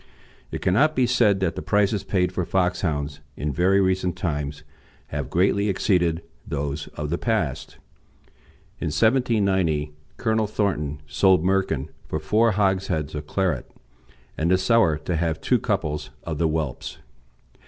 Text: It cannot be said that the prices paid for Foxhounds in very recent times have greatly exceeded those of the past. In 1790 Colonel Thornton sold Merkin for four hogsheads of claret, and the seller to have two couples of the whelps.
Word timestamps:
It 0.49 0.63
cannot 0.63 0.95
be 0.95 1.05
said 1.05 1.41
that 1.41 1.53
the 1.55 1.61
prices 1.61 2.03
paid 2.03 2.31
for 2.31 2.43
Foxhounds 2.43 3.19
in 3.37 3.53
very 3.53 3.79
recent 3.79 4.15
times 4.15 4.63
have 5.09 5.29
greatly 5.29 5.69
exceeded 5.69 6.23
those 6.43 6.87
of 6.95 7.11
the 7.11 7.19
past. 7.19 7.77
In 8.79 8.87
1790 8.87 9.91
Colonel 10.17 10.47
Thornton 10.47 11.03
sold 11.05 11.43
Merkin 11.45 11.89
for 12.07 12.17
four 12.17 12.53
hogsheads 12.53 13.13
of 13.13 13.27
claret, 13.27 13.69
and 14.39 14.49
the 14.49 14.57
seller 14.57 14.97
to 15.05 15.15
have 15.17 15.39
two 15.39 15.59
couples 15.59 16.09
of 16.23 16.39
the 16.39 16.47
whelps. 16.47 16.97